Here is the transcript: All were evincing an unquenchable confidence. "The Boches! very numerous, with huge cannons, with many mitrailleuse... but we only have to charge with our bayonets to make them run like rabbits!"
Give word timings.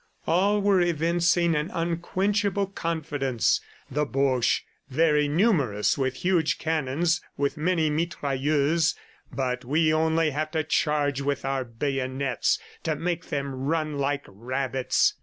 All 0.25 0.63
were 0.63 0.81
evincing 0.81 1.53
an 1.55 1.69
unquenchable 1.71 2.65
confidence. 2.65 3.61
"The 3.91 4.03
Boches! 4.03 4.61
very 4.89 5.27
numerous, 5.27 5.95
with 5.95 6.15
huge 6.15 6.57
cannons, 6.57 7.21
with 7.37 7.55
many 7.55 7.91
mitrailleuse... 7.91 8.95
but 9.31 9.63
we 9.63 9.93
only 9.93 10.31
have 10.31 10.49
to 10.53 10.63
charge 10.63 11.21
with 11.21 11.45
our 11.45 11.63
bayonets 11.63 12.57
to 12.81 12.95
make 12.95 13.25
them 13.27 13.53
run 13.53 13.99
like 13.99 14.25
rabbits!" 14.27 15.13